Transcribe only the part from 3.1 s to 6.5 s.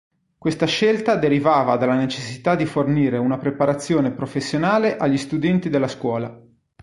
una preparazione professionale agli studenti della scuola.